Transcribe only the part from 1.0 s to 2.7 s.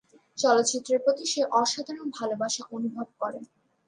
প্রতি সে অসাধারণ ভালোবাসা